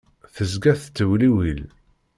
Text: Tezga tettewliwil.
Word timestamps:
Tezga 0.35 0.73
tettewliwil. 0.79 1.61